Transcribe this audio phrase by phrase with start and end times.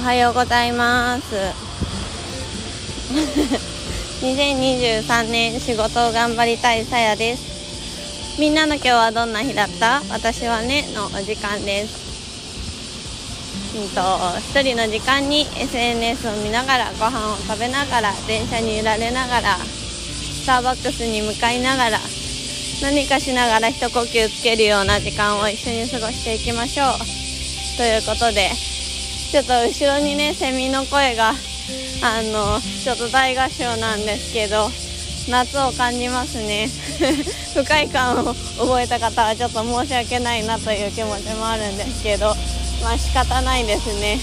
[0.00, 1.34] はようございます。
[4.24, 8.38] 2023年仕事を頑張りたいさやです。
[8.38, 10.02] みんなの今日はどんな日だった？
[10.10, 12.00] 私はねのお時間です。
[13.76, 14.00] うんと
[14.38, 22.00] 一人の時間に SNS を見ながらご飯を食べながら電車に揺られながらスターバックスに向かいながら
[22.82, 27.76] 何かしながら一呼吸つけるような時間を一緒に過ごしていきましょう。
[27.76, 28.50] ということで
[29.30, 31.30] ちょっと後ろにねセミの声が
[32.02, 34.68] あのちょっと大合唱なんですけど
[35.28, 36.68] 夏を感じますね。
[37.54, 42.34] 不快感を覚えた方はちょっと申し訳ないなという気持ちもあるんですけど
[42.82, 44.18] まあ仕方ないですね。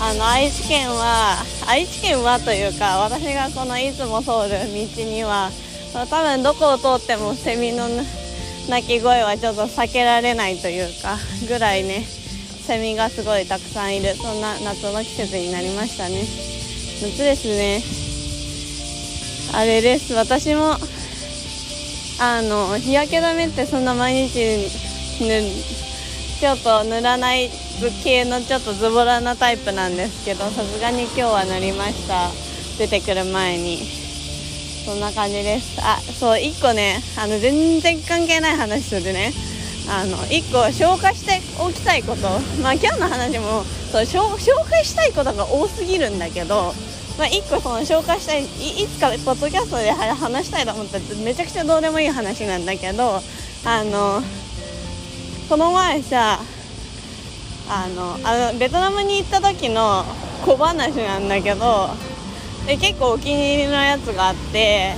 [0.00, 5.50] あの愛知県は愛知県はというか私がこのいつも通る道には
[5.92, 7.88] 多分どこを通ってもセミの
[8.68, 12.06] 鳴き声はちょっと避けられないというかぐらいね。
[12.68, 14.14] セミがすごいたくさんいる。
[14.14, 16.20] そんな夏の季節になりましたね。
[17.00, 17.82] 夏ですね。
[19.54, 20.12] あれです。
[20.12, 20.76] 私も
[22.20, 24.68] あの日焼け止めってそんな毎日
[26.40, 27.48] ちょっと塗らない
[28.04, 32.28] 系のちょっとズボラなタイプなんですけどさすがに今日は塗りました。
[32.76, 33.78] 出てくる前に。
[34.84, 35.80] そんな感じです。
[35.80, 39.32] あそう1個ねあの全然関係ない話するね。
[39.90, 42.28] あの1個消化しておきたいこと。
[42.62, 46.74] まあ今日の話もそう紹介したいことが多すぎるんだけど
[47.18, 53.20] まあ、1個その紹介したいいつかポッドキャストで話したいと思っためちゃくちゃどうでもいい話なんだけど
[53.64, 54.22] あの
[55.48, 56.38] この前さ
[57.68, 60.04] あのあのベトナムに行った時の
[60.44, 61.88] 小話なんだけど
[62.68, 64.94] で結構お気に入りのやつがあって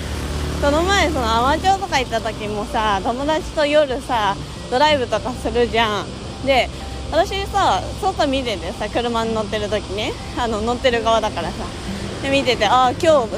[0.61, 4.37] その前そのアマチュアとか行った時もさ友達と夜さ
[4.71, 6.07] ドライブとかするじゃん。
[6.47, 6.69] で
[7.13, 10.13] 私さ外見ててさ車に乗ってる時ね。
[10.39, 11.65] あの乗ってる側だからさ。
[12.23, 13.29] で見ててああ今日お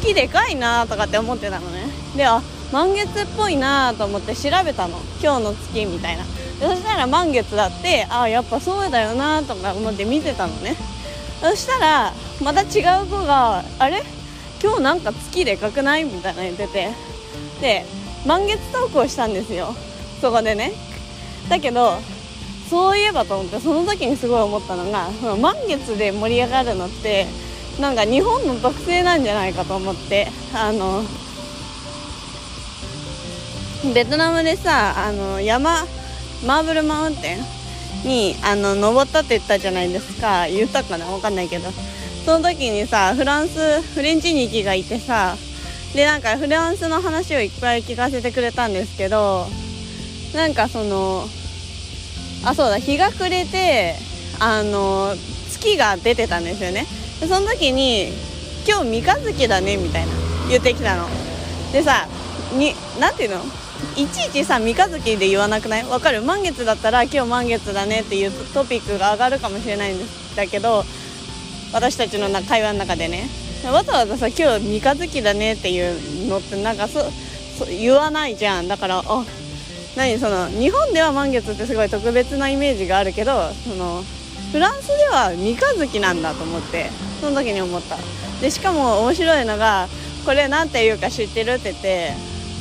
[0.00, 1.84] 月でかいなとかって思ってたのね。
[2.16, 2.40] であ
[2.72, 4.98] 満月っぽいなと思って調べたの。
[5.22, 6.24] 今日の月みたいな。
[6.24, 10.76] でそしたら満月だってああやっぱそうだよなとか思って見てたのね。
[11.40, 14.02] そしたらまた違う子が「あれ？
[14.62, 16.90] 今日なんか月でかくない?」みたいな言ってて。
[17.60, 17.84] で
[18.24, 19.74] 満月トークをしたんですよ。
[20.20, 20.72] そこでね。
[21.48, 21.94] だけど
[22.68, 27.26] そういえばと思ってその時にすごい思ったのが満月で盛り上がるのって
[27.80, 31.02] なんか日本の特性なんじゃないかと思ってあの
[33.94, 35.84] ベトナムでさあの山
[36.46, 37.34] マーブルマウンテ
[38.04, 40.46] ンにあの登ったって言ったじゃないですか。
[40.46, 41.06] 言ったかな？
[41.06, 41.70] 分かんないけど。
[42.24, 45.36] その時にさフランスフレンチ日記がいてさ
[45.94, 49.46] でなんかフランスの話をいっぱい聞かせてくれたんですけど
[50.34, 51.24] なんかその
[52.44, 53.96] あそうだ日が暮れて
[54.38, 55.14] あの
[55.50, 56.86] 月が出てたんですよね。
[57.20, 58.12] でその時に
[58.66, 60.12] 「今日三日月だね」みたいな
[60.48, 61.08] 言ってきたの。
[61.72, 62.06] でさ
[62.52, 63.44] になていうの？
[63.96, 65.84] いちいちさ三日月で言わなくない？
[65.84, 66.22] わかる？
[66.22, 69.98] 満月だったら今日満月だねっていうトピックが上がるかもしれないん
[70.36, 70.84] だけど
[71.72, 73.28] 私たちの会話の中でね。
[73.64, 77.00] わざわざさ今日三日月だねっていうのってなんかそ
[77.58, 78.68] そ言わないじゃん。
[78.68, 79.24] だからあ
[79.96, 84.02] 何その日本では満月ってすごい特別なイメージがあるけどその
[84.52, 86.90] フランスでは三日月なんだと思って
[87.20, 87.96] その時に思った。
[88.40, 89.88] でしかも面白いのが
[90.24, 92.12] これなんて言うか知ってるって言って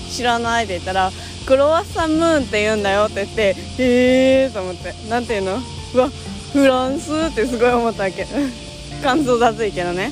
[0.10, 1.12] 知らないで言ったら
[1.46, 3.42] クロワッサンムーンって言うんだよって言って
[3.78, 4.94] へえーと思って。
[5.10, 5.60] なんていうの？
[5.94, 6.10] うわ
[6.54, 8.28] フランスってすごい思ったわけ。
[9.02, 10.12] 感想雑いけどね。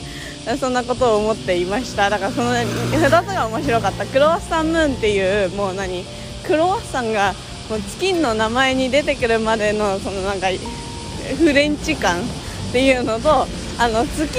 [0.60, 2.10] そんなことを思っていました。
[2.10, 4.06] だからその2つが面白かった。
[4.06, 6.06] クロワッサンムーンっていうもう何？
[6.48, 7.34] クロワッサンが
[7.70, 10.48] もうチキンの名前に出てくるまでのそのなんか
[11.38, 12.24] フレンチ感っ
[12.72, 13.46] ていうのと
[13.78, 14.30] あの月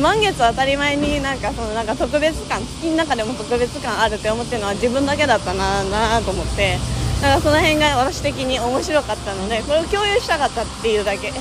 [0.00, 6.78] 満月当たり前になんかそのなんか特別感月の中でも特別感あるって思ってるのは自分だけだったななと思って。
[7.22, 11.32] だかその辺が私的に面白かったのでこれを共有したかったっていうだけ。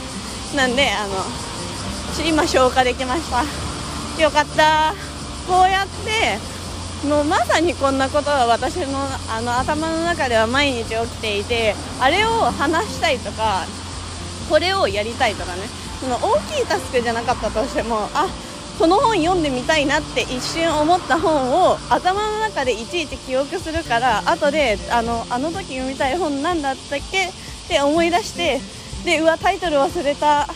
[0.55, 1.15] なんであの
[2.25, 3.43] 今消化できました。
[4.21, 4.93] よかった。
[5.45, 6.52] こうやって
[7.07, 8.87] もうまさにこんなことは私の
[9.29, 13.65] あの頭の中では毎日起きていてあれを話したいとか
[14.49, 15.61] これをやりたいとかね。
[15.99, 18.27] その大きいタスクじゃなかったとしてもあ
[18.77, 27.27] この本読んでみたいなって一瞬思った本を頭の中でいちいち記憶するから後であのあの時読みたい本なんだったっけ？
[27.27, 27.31] っ
[27.69, 28.59] て思い出して
[29.05, 30.47] でうわタイトル忘れた。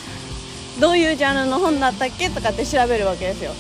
[0.82, 2.30] どういうジャンルの本だったっけ？
[2.30, 3.52] とかって調べるわけですよ。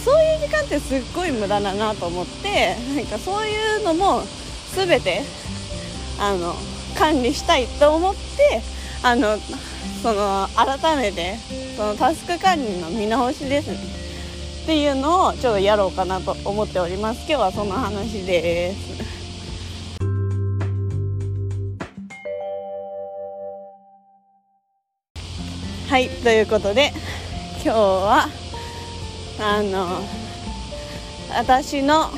[0.00, 4.22] そういう時間ってすっごい無駄だなと思ってなんかそういうのも
[4.74, 5.22] 全て
[6.18, 6.54] あの
[6.96, 8.62] 管理したいと思って
[9.02, 9.36] あの
[10.02, 11.36] その改めて
[11.76, 13.76] そのタスク管理の見直しですね。
[14.62, 17.26] っていうのをちょっとやろうかなと思っております。
[17.28, 19.02] 今日はその話です。
[25.88, 26.92] はいということで
[27.62, 28.41] 今日は
[29.40, 30.02] あの
[31.36, 32.10] 私の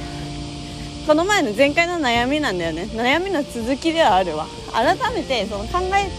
[1.06, 2.88] この前の前回の悩みなんだよね。
[2.94, 4.46] 悩みの続きではあるわ。
[4.72, 6.10] 改めてその考え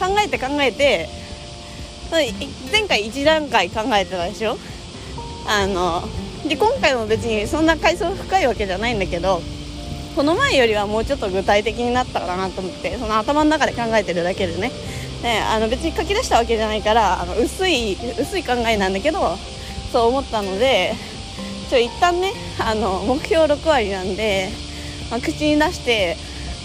[0.00, 1.08] 考えて考えて
[2.72, 4.56] 前回1段階考えてたでしょ？
[5.46, 6.02] あの
[6.48, 9.42] で今回も別にそんな階層深いわけじゃないんだけど
[10.14, 14.70] この前よりはもうちょっと具体的になったかなと思ってその頭の中で考えてるだけでね。
[15.22, 19.36] ね、あの別に書き出したわけじゃないからあの薄い薄い考えなんだけど
[19.92, 20.94] そう思ったので
[21.70, 24.50] ちょ一旦ねあの目標6割なんで、
[25.10, 26.16] まあ、口に出して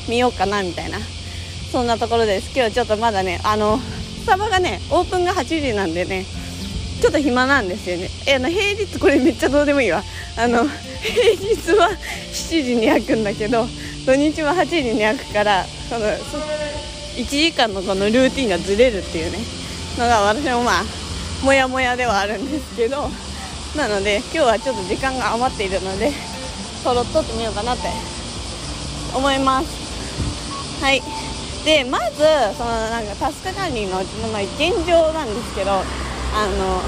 [0.10, 0.98] みようかなみたいな
[1.72, 2.52] そんなところです。
[2.56, 6.26] 今日ちょっとまだねあのスタバがねオープンが8時なんでね
[7.02, 8.10] ちょっと暇なんですよね。
[8.28, 10.04] えあの平日これめっちゃどうでもいいわ。
[10.38, 11.90] あの平日は
[12.32, 13.66] 7時に開くんだけど
[14.06, 19.40] 土日は8時に開くからその1時間のこのルーティンがずれるっていうね
[19.98, 21.03] のが私もまあ
[21.44, 23.10] モヤモヤではあるんですけど
[23.76, 26.12] なので今日はちょっと時間が余っているので
[26.84, 27.84] とろっとってみようかなって
[29.16, 30.82] 思います。
[30.82, 31.02] はい。
[31.64, 32.24] でまず
[32.58, 33.96] そのなんかタスク管理の、
[34.32, 35.82] ま、現状なんですけどあ
[36.48, 36.82] の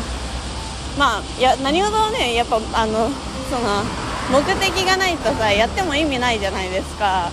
[0.98, 3.10] まあや何事ねやっぱあの
[3.50, 3.84] その
[4.31, 7.30] 目的がないとさやっても意味ないじゃないですか。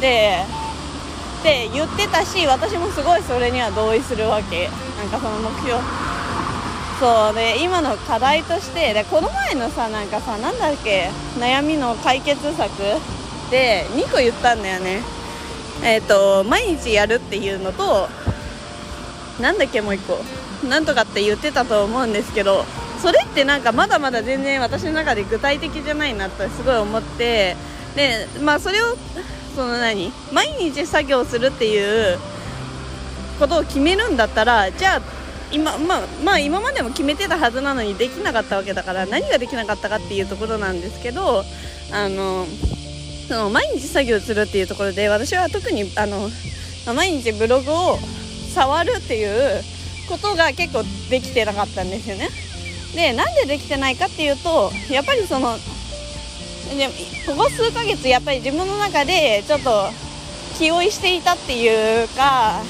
[0.00, 0.44] で
[1.40, 4.68] って言ってたし私もすごいそれには同意するわけ。
[4.98, 6.13] なんかその目標。
[7.00, 12.70] そうで今の課題としてでこの前のさなんかさなんだっけ悩みの解決策
[13.50, 15.02] で2個言ったんだよね。
[15.82, 18.08] えっ、ー、と毎日やるっていうのと
[19.40, 22.64] なんだっけもう1個なんとかって言ってたと思うんですけど
[23.02, 27.56] それってなんかまだまだ全然私の中で具体的じゃないなってすごい思って
[27.96, 28.96] でまあそれを
[29.54, 32.18] その何毎日作業するっていう
[33.38, 35.23] ことを決めるんだったらじゃあ
[35.54, 41.44] 今,、まあ、まあ今までも決めてたはずなのにできなかったわけだから何ができなかったかっていうところなんですけど
[41.92, 42.46] あの
[43.28, 46.28] その毎日作業するっていうところで私は特にあの
[46.94, 47.98] 毎日ブログを
[48.52, 49.62] 触るっていう
[50.08, 52.28] ことが結構できてなかったんですよね。
[52.94, 55.56] でなんでできてないかっていうとやっぱりその
[56.76, 56.88] で
[57.26, 59.88] ここ数ヶ月やっぱり自分の中でちょっと
[60.56, 62.62] 気負いしていたっていうか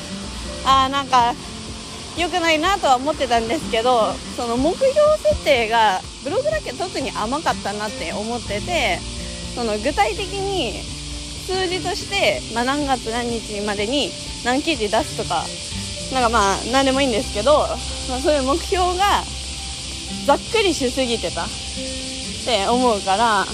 [0.64, 1.34] あなんか
[2.16, 8.98] 良くないなとは思ってたんですけどその目標設定がブログだけ特に甘かったなって思ってて
[9.54, 10.82] その具体的に
[11.46, 14.10] 数字として、まあ、何月何日までに
[14.44, 15.44] 何記事出すとか
[16.12, 17.52] なんかまあ何でもいいんですけど、
[18.08, 19.24] まあ、そういう目標が
[20.26, 21.44] ざっくりしすぎてた。
[21.44, 21.46] っ
[22.46, 23.46] て思うから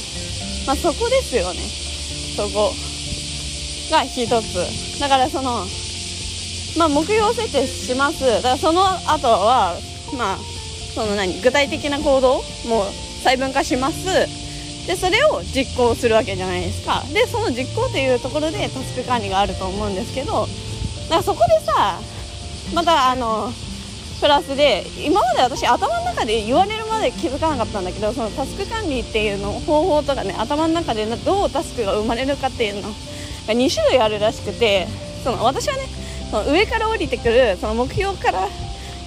[0.67, 1.61] まあ、そこですよね。
[2.37, 2.73] そこ
[3.91, 5.01] が一つ。
[5.01, 5.65] だからその
[6.78, 8.25] まあ目標設定します。
[8.25, 9.76] だからその後は
[10.17, 10.38] まあ
[10.94, 12.37] その何具体的な行動
[12.69, 12.84] も
[13.22, 14.06] 細分化します。
[14.87, 17.05] でそれを実行するわけじゃないですか。
[17.12, 20.46] でその実行というところでタスク管理があると思うんですけど
[21.08, 22.00] だからそこでさ
[22.75, 23.53] またあの
[24.20, 32.89] プラスで今まで私頭の中で言われるまで気づかなかったんだけどそのタスク管理っていうの方法とかね頭の中でどうタスクが生まれるかっていうのが
[33.46, 34.86] 2種類あるらしくて
[35.24, 35.86] その私はね
[36.31, 38.41] その上から降りてくるその目標から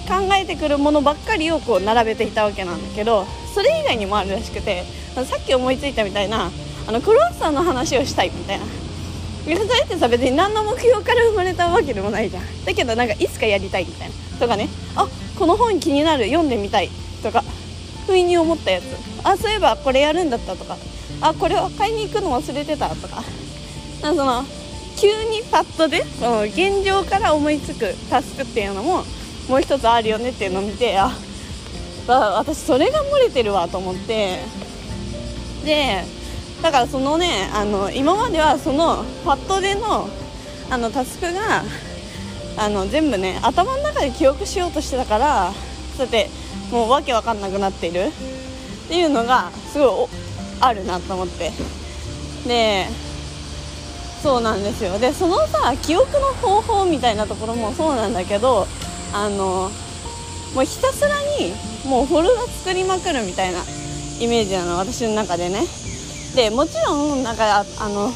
[0.06, 6.50] 考えてくるものばっかりをこう並べていたわけなんだけどそれ以外にもあるらしくてさっき思いついたみたいな
[6.86, 8.66] あのクロワッサンの話をしたいみたいな。
[9.44, 12.64] それってさ別に何の目標から生まれたわけでもないじゃん。
[12.64, 14.14] だけどなんかいつかやりたいみたいな。
[14.38, 14.70] とかね。
[14.96, 15.06] あ
[15.38, 16.24] この本気になる。
[16.24, 16.88] 読んでみたい
[17.22, 17.44] とか
[18.06, 18.84] 不意に思ったやつ。
[19.22, 20.78] あそういえばこれやるんだったとか。
[21.20, 23.22] あこれは買いに行くの忘れてたとか
[24.00, 24.44] その
[24.96, 29.04] 急にパッとでその現状から思いつくタスクっていうのも
[29.48, 31.10] もう一つあるよねっていうのを見てあ
[32.06, 34.38] 私それが漏れてるわと思って。
[35.64, 36.04] で
[36.62, 40.08] だからそのねあの今まではそのパッドでの
[40.70, 41.62] あのタスクが
[42.56, 45.52] あの全部ね頭の中で記憶しようとしてたから
[45.96, 46.30] そうやって
[46.70, 48.12] もうわけわかんなくなっている。
[48.84, 50.08] っていうのがすごい
[50.60, 51.50] あるなと思って。
[52.46, 52.86] で
[54.24, 54.98] そうなんですよ。
[54.98, 58.66] でそのさ記憶の方法みたいなところもそうなんだけど
[59.12, 59.70] あの
[60.54, 61.52] もうひたすらに
[61.86, 63.58] もうフォルダ作りまくるみたいな
[64.20, 65.66] イメージなの私の中でね。
[66.34, 68.10] でもちろんなんかあの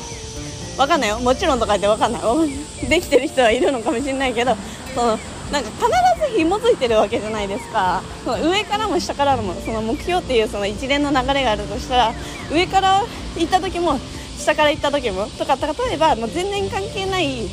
[0.79, 1.21] わかんないよ。
[1.21, 2.23] もちろんとか言ってわかんない。
[2.88, 4.57] できてる人はいるのかもしれないけど
[4.95, 5.19] その
[5.53, 5.71] なんか
[6.17, 8.03] 必ず紐づいてるわけじゃないですか。
[8.25, 12.15] その上からも下からもその目標っていうその一連の流れがあるとしたら
[12.50, 13.05] 上から
[13.37, 14.00] 行った時も
[14.38, 17.49] 下から行った時もとか例えばもう全然関係ない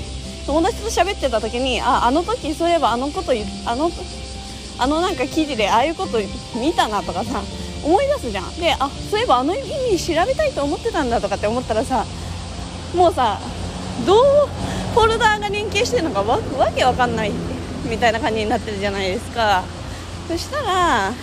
[0.46, 3.32] 友達と喋ってた時にああの時そういえばあのこと
[3.66, 3.92] あの
[4.78, 6.20] あのなんか記事でああいうこと
[6.60, 7.42] 見たなとかさ
[7.84, 8.56] 思い出すじゃん。
[8.60, 9.60] であそういえばあの意
[9.94, 12.06] 味調べたいと思ってたんだとかって思ったらさ
[12.96, 13.40] もうさ
[14.06, 14.24] どう
[14.94, 17.32] フォルダーが連携してるのかわわけわかんない
[17.90, 19.64] みたいな感じになってるじゃないですか。
[20.28, 21.14] そしたら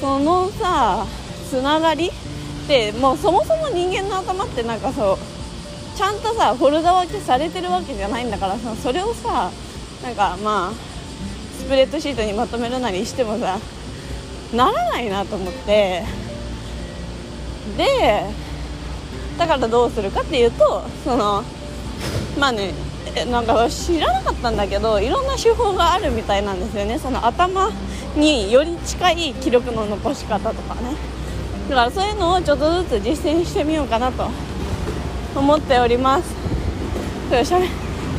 [0.00, 1.06] そのさ
[1.50, 2.10] つながり
[2.66, 5.18] ってもうそもそも人間の頭ってなんかそう
[5.96, 9.50] ちゃんとさフォルダ分けされてるわけじゃないんだからさそれをさ
[10.02, 10.72] なんかまあ
[11.56, 13.58] スプレッドシートにまとめるなりしてもさ
[14.52, 16.02] ならないなと思って。
[17.76, 18.24] で
[19.38, 21.42] だからどうするかっていうとその
[22.38, 22.72] まあね
[23.28, 26.98] なんか知らなかったんだけどいろんな手法があるみたいなんですよね。
[26.98, 27.70] その頭
[28.14, 31.15] により近い記録の残し方とかね。
[31.68, 34.30] だからそういうのをちょっとずつ実践してみようかなと
[35.34, 36.34] 思っております。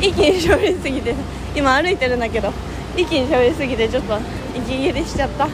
[0.00, 1.14] 一気に喋りすぎて
[1.56, 2.52] 今歩いてるんだけど
[2.96, 4.18] 一気に喋りすぎてちょっと
[4.54, 5.48] 息切れしちゃった。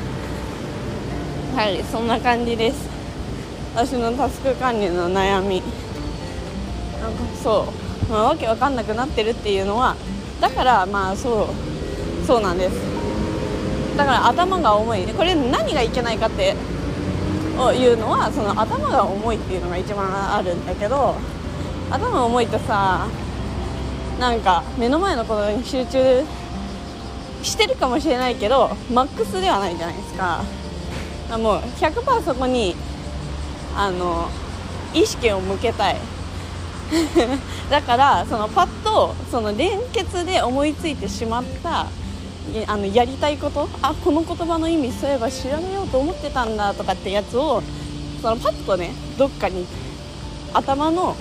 [1.56, 2.88] はいそんな感じです。
[3.74, 5.62] 私のタスク管理の悩み。
[7.00, 7.68] なんかそ
[8.08, 9.96] うまあ、わけわかんなくなってるっていうのは
[10.40, 11.48] だからまあそ
[12.22, 12.74] うそうなんです。
[13.96, 15.06] だから頭が重い。
[15.06, 16.56] これ何がいけないかって
[17.72, 21.14] いうのはその頭が重いっていうのが一番あるんだけど
[21.90, 23.06] 頭重いとさ
[24.18, 26.22] なんか目の前のことに集中
[27.42, 30.42] してるかもしれないけどマックスではないじゃないですか。
[31.38, 32.76] もう100%そこに
[33.76, 34.28] あの
[34.92, 35.96] 意識を向けたい。
[37.70, 41.86] だからそのパッとその連結で思いついてしまった
[42.66, 43.68] あのやりたいこと？
[43.82, 47.62] あこの言葉の意味そういえば調べようと思ってたんだとかってやつを
[48.20, 49.66] そのパッとねどっかに
[50.52, 51.16] 頭の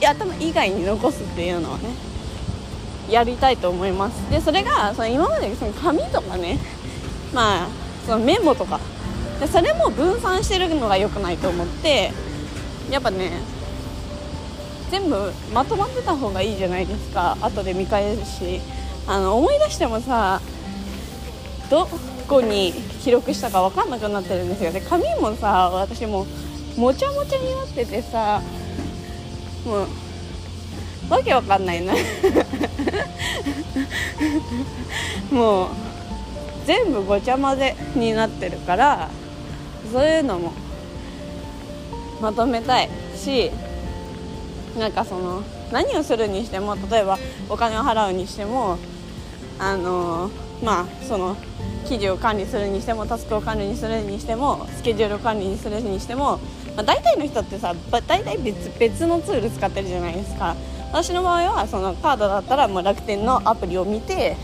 [0.00, 1.90] いや頭以外に残すっていうのをね
[3.08, 4.30] やりたいと思います。
[4.30, 6.58] でそれがその今までその紙とかね
[7.32, 7.68] まあ
[8.06, 8.80] そのメモとか。
[9.38, 12.12] でそれも分散してるのが良くないと思って
[12.90, 13.32] やっぱね
[14.90, 17.38] 全部まとまってた方がいいじゃないですか。
[17.40, 18.60] 後で見返すし
[19.10, 20.40] あの思い出してもさ
[21.68, 21.88] ど
[22.28, 24.70] こに記録したか分かんなくなってるんですよ。
[24.70, 26.28] で紙もさ私も
[26.76, 28.40] もちゃもちゃになっててさ
[29.66, 29.88] もう
[31.10, 31.92] わけわかんないな。
[35.32, 35.68] もう
[36.66, 39.08] 全部ごちゃ混ぜになってるから
[39.92, 40.52] そういうのも
[42.20, 43.50] まとめたいし
[44.78, 48.78] なんかその何をするにしても例えばお金を払うにしても
[49.60, 50.30] あの
[50.64, 51.36] まあその
[51.86, 56.38] 記事を管理するにしてもタスクを管理にするにしてもスケジュールを管理にするにしても、
[56.76, 60.56] まあ、大体の人ってさ大体別別のツール使ってるじゃないですか。
[60.90, 64.36] 私の場合はそのカードだったらもう楽天のアプリを見て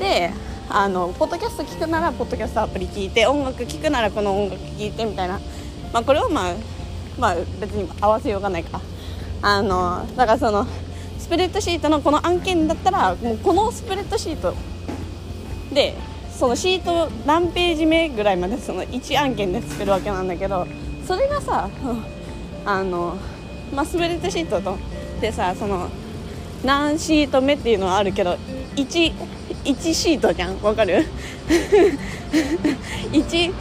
[0.00, 0.32] で
[0.68, 5.40] あのポッドキャスト聞くならポッドキャストアプリ聞いて音楽聴くならこの音楽聴いてみたいな、
[5.92, 6.54] まあ、これをまあ
[7.16, 8.80] まあ別に合わせようがないか。
[9.40, 10.66] あのだからその
[11.28, 14.54] スプレッドシートのこの案件だったらもうこのスプレッドシート
[15.74, 15.94] で
[16.34, 20.66] そのシート何ページ目ぐらいまでその1案件で作るわけなんだけど
[21.06, 21.68] それがさ
[22.64, 23.18] あの、
[23.74, 24.78] まあ、スプレッドシートと
[25.20, 25.90] でさその
[26.64, 28.38] 何シート目っていうのはあるけど
[28.76, 29.12] 1,
[29.66, 30.62] 1シートじゃん？
[30.62, 31.04] わかる？
[33.12, 33.52] 1,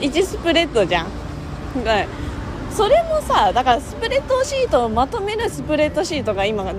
[0.00, 1.06] 1スプレッドじゃん。
[2.74, 6.72] それもさだからスプレッドシートをまとめるスプレッドシートが今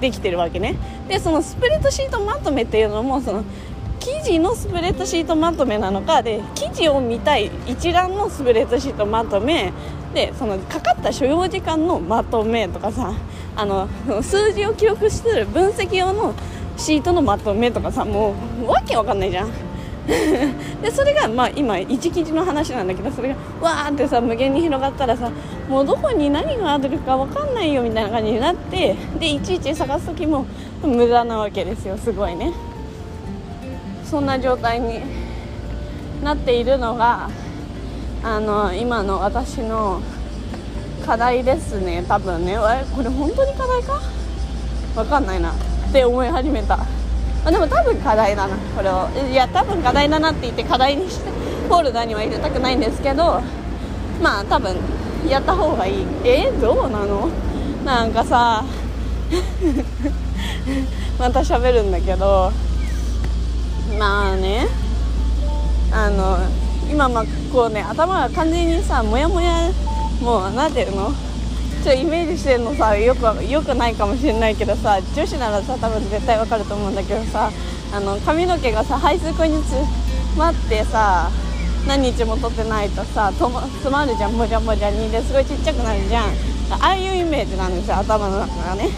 [0.00, 0.76] できてるわけね。
[1.08, 3.44] でそのスプレッドシートまとめっていうのもその
[3.98, 6.22] 記事のスプレッドシートまとめなのか。
[6.22, 9.72] で記事を見たい一覧のスプレッドシートまとめ。
[10.14, 13.14] でそのかかった所要時間のまとめとかさ。
[13.56, 13.88] あの
[14.22, 16.32] 数字を記録してる分析用の
[16.76, 18.04] シートのまとめとかさ。
[18.04, 19.67] もうわけわかんないじゃん。
[20.82, 25.30] でそれがまあ今一記事の話なんだけどそれがわーってさ無限に広がったらさ
[25.68, 30.46] もうどこに何があるか分かんないよみたいな感じになってでいちいち探す時も
[30.82, 32.52] 無駄なわけですよすごいね。
[34.04, 35.02] そんな状態に
[36.24, 37.28] なっているのが
[38.24, 40.00] あの今の私の
[41.04, 42.56] 課題ですね多分ね。
[42.96, 44.00] これ本当に課題か？
[44.94, 45.54] 分かんないなっ
[45.92, 46.97] て思い始めた。
[47.44, 49.08] あ、でも多分課題だなこれを。
[49.30, 51.30] いや多分課題だなって言って課題にして
[51.68, 53.40] フォルダには入れたくないんですけど
[54.22, 54.76] まあ多分
[55.28, 56.06] やった方がいい。
[56.24, 57.28] えー、どうなの？
[57.84, 58.64] なんかさ
[61.18, 62.52] また喋るんだけど
[63.98, 64.66] まあね
[65.92, 66.38] あの
[66.90, 69.70] 今まこうね頭が完全にさモヤモヤ
[70.22, 71.12] もう何ていうの？
[71.94, 77.50] イメージしてるのさよくよくないかもしれないけどさ女子ならさ多分絶対わかると思うんだけどさ
[77.92, 79.82] あの髪の毛がさ排水口に詰
[80.36, 81.30] まってさ
[81.86, 85.10] 何日も取ってないとさと詰まるじゃんもじゃもじゃに。
[85.10, 86.24] ですごいちっちゃくなるじゃん。
[86.70, 88.90] ああいうイメージなんですよ頭の中がね。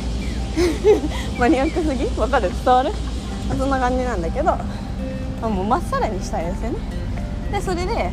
[1.38, 2.04] マニアックすぎ？
[2.20, 2.50] わかる？
[2.64, 2.90] 伝わる？
[3.56, 4.56] そんな感じなんだけど。
[5.48, 6.78] もうまっさらにしたいですよね。
[7.52, 8.10] でそれで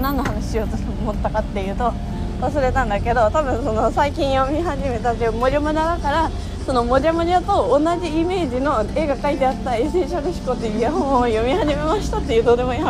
[0.00, 1.92] 何の話しようと思ったかっていうと
[2.40, 6.30] 忘れたんだけど多分その最近読み始めた「もじゃもじゃ」だから
[6.64, 12.80] そのもじゃもじゃと同じイメージの絵が描いてあった「エッセンシャル思考」っていう本を読み始めましたっていうどうでもいい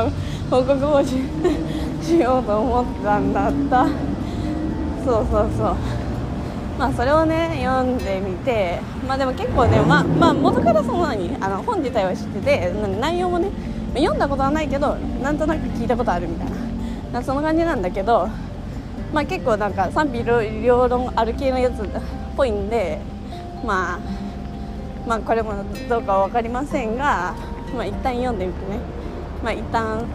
[0.50, 1.14] 報告をし
[2.02, 3.86] しようと思ったんだった。
[5.04, 5.76] そうそうそう。
[6.78, 8.80] まあそれをね読んでみて。
[9.06, 13.48] まあでも結構ねままあ元からそんなにあの本自体は知ってて内容もね
[13.94, 16.48] 読んだことはないけどなんとなく聞いたことあるみたい
[17.12, 17.22] な。
[17.22, 18.28] その感じなんだけど
[19.12, 21.86] まあ結構なんか賛否両論ある系のやつっ
[22.36, 22.98] ぽいんで
[23.64, 23.98] まあ
[25.06, 25.54] まあこれも
[25.88, 27.34] どうか分かりませんが
[27.74, 28.78] まあ一旦読んでみてね。
[29.42, 30.06] まあ一旦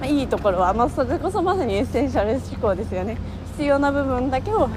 [0.00, 3.18] まあ、いいところは、まあ、それこそまさにエッセンシャル思考ですよね。
[3.52, 4.70] 必要な部分だけを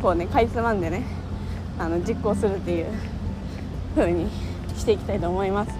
[0.00, 1.02] こうねかいつまんでね
[1.78, 2.86] あの実行するっていう
[3.94, 4.30] 風に
[4.74, 5.72] していきたいと思います。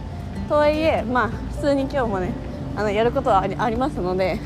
[0.50, 2.33] とはいえまあ普通に今日もね
[2.76, 4.38] あのやることはありますので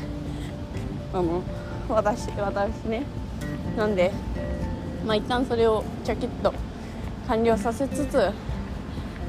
[1.13, 1.41] あの
[1.89, 3.03] 私私ね。
[3.77, 4.11] なんで
[5.05, 6.53] まあ一旦それをチャキッと
[7.27, 8.31] 完了させつつ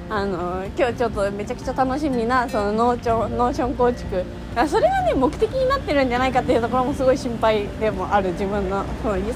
[0.09, 4.25] あの今日ちょっとめちゃくちゃ楽しみなそのノーチョノーション構築。
[4.69, 8.85] それがね目的になってるんじゃないかっていうところもすごい心配でもある自分の。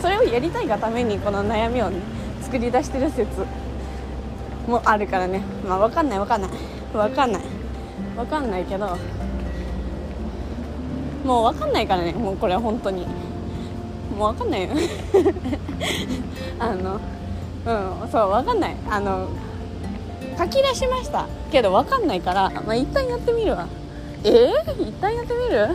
[0.01, 1.99] それをやりたいがためにこの悩みをね
[2.41, 3.45] 作り出してる説。
[4.67, 5.43] もあるからね。
[5.67, 6.51] まあ分かんない分かんない。
[6.93, 7.43] 分かんない。
[8.17, 8.97] 分かんないけど
[11.25, 12.13] もう分かんないからね。
[12.13, 13.07] もうこれは本当に。
[14.17, 14.69] もう分かんないよ。
[16.59, 17.01] あの
[17.67, 18.77] うんそう分かんない。
[18.89, 19.29] あの
[20.39, 21.27] 書き出しました。
[21.53, 23.67] けど分かんないから、まあ、一旦やってみるわ。
[24.25, 25.69] えー、一旦やってみる？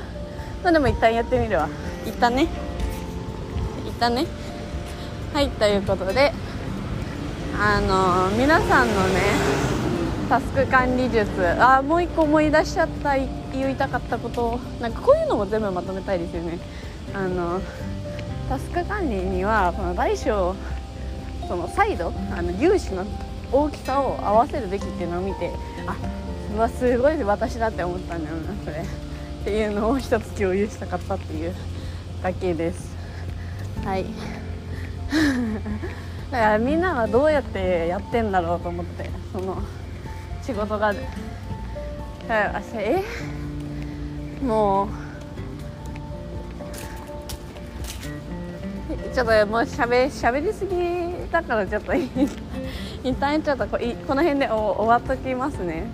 [0.64, 1.68] まあでも一旦やってみるわ。
[2.06, 2.48] 一旦ね。
[3.86, 4.26] 一旦ね。
[5.34, 6.32] はいということで
[7.60, 9.22] あの、皆さんのね
[10.30, 11.28] タスク管理術。
[11.60, 13.16] あもう一個思い出しちゃった。
[13.58, 16.60] 言いたかったことなんかこういうのも全部まとめたいですよね。
[17.14, 17.62] あの
[18.50, 20.56] タスク管理にはこの大小
[21.48, 23.06] その再度あの粒子の
[23.52, 25.52] 大きさを合わせるべきっていうのを見て
[25.88, 25.96] あ
[26.56, 28.82] うわすごい私だって思ったんだよなそれ。
[28.82, 31.54] っていうのを一つ共有したかったっていう
[32.24, 32.96] だけです。
[33.84, 34.06] はい。
[36.32, 39.62] だからみんなはどうやってやってんだろうと思ってその
[40.42, 40.94] 仕事が
[42.30, 43.04] え？
[44.44, 45.06] もう。
[49.14, 50.76] ちょっともうしゃべしゃべりすぎ
[51.32, 51.94] だからちょっと
[53.04, 55.86] 一旦ちょっとここの辺で終わっときますね。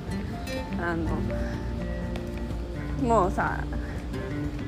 [0.82, 1.12] あの
[3.08, 3.60] もうさ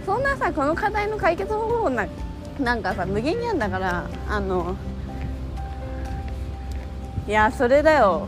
[0.05, 2.05] そんなさこの課題の解決方法な
[2.59, 4.75] なんかさ無限にあんだからあの
[7.27, 8.27] いやそれだよ。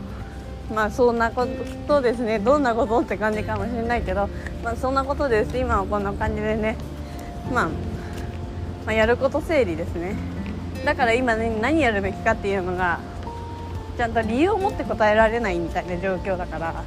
[0.74, 1.46] まあそんなこ
[1.86, 2.38] とですね。
[2.38, 4.28] どんなことって感じかもしれないけど、
[4.64, 5.56] まあ、そんなことです。
[5.56, 6.76] 今はこんな感じでね、
[7.52, 7.72] まあ、ま
[8.88, 10.16] あやること整理ですね。
[10.84, 12.98] だから今、ね、何やるべきかっていうのが
[13.96, 16.84] ちゃんと理由を持って答えられないみたいな状況だから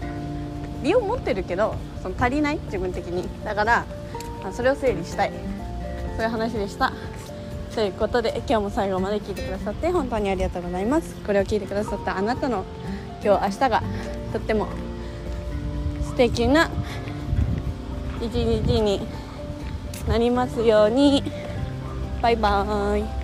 [0.83, 2.59] 理由を持ってるけどその足りない？
[2.65, 3.27] 自分的に。
[3.43, 3.85] だから
[4.51, 5.31] それを整理したい。
[6.15, 6.91] そういう話でした。
[7.73, 11.15] ということで今日も最後まで聞いてくださって本当にありがとうございます。
[11.25, 12.65] これを聞いてくださったあなたの
[13.23, 13.83] 今日明日が
[14.31, 14.67] とっても
[16.03, 16.69] 素敵な
[18.21, 19.01] 一日に
[20.07, 21.23] なりますように。
[22.21, 23.18] バイバーイ。